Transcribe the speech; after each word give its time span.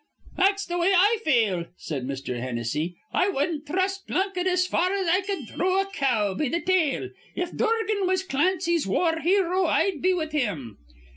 "That's 0.35 0.65
the 0.65 0.79
way 0.79 0.93
I 0.97 1.19
feel," 1.23 1.65
said 1.77 2.07
Mr. 2.07 2.39
Hennessy. 2.39 2.97
"I 3.13 3.29
wudden't 3.29 3.67
thrust 3.67 4.07
Plunkett 4.07 4.47
as 4.47 4.65
far 4.65 4.91
as 4.91 5.07
I 5.07 5.21
cud 5.21 5.47
throw 5.49 5.79
a 5.79 5.85
cow 5.85 6.33
be 6.33 6.49
th' 6.49 6.65
tail. 6.65 7.09
If 7.35 7.55
Dorgan 7.55 8.07
was 8.07 8.23
Clancy's 8.23 8.87
war 8.87 9.19
hero, 9.19 9.65
I'd 9.65 10.01
be 10.01 10.15
with 10.15 10.31
him." 10.31 10.79